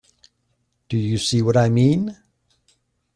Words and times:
Do 0.89 0.97
you 0.97 1.19
see 1.19 1.43
what 1.43 1.55
I 1.55 1.69
mean? 1.69 2.17